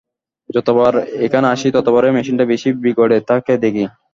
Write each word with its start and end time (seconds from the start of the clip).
যতবার 0.49 0.93
এখানে 1.25 1.47
আসি, 1.47 1.67
ততবারই 1.75 2.15
মেশিনটা 2.15 2.45
বেশিই 2.51 2.79
বিগড়ে 2.83 3.17
থাকে 3.29 3.53
দেখি। 3.63 3.85